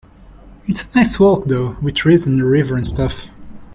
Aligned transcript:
It's 0.67 0.81
a 0.83 0.87
nice 0.95 1.19
walk 1.19 1.45
though, 1.45 1.77
with 1.79 1.93
trees 1.93 2.25
and 2.25 2.41
a 2.41 2.43
river 2.43 2.75
and 2.75 2.87
stuff. 2.87 3.27